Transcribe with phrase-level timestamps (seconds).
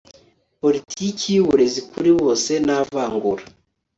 [0.61, 3.43] politiki y uburezi kuri bose nta vangura